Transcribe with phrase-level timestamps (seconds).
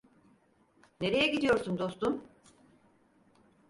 [1.01, 2.21] Nereye gidiyorsun dostum?